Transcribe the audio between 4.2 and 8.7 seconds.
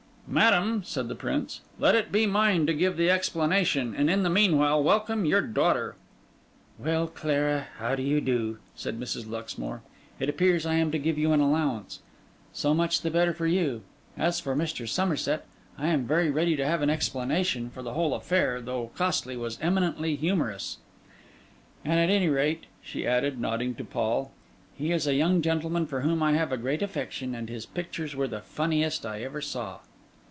the meanwhile, welcome your daughter.' 'Well, Clara, how do you do?'